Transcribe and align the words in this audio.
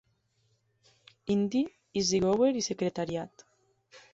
Indy, 1.35 1.61
Easy 2.01 2.23
Goer 2.25 2.51
i 2.63 2.67
Secretariat. 2.71 3.47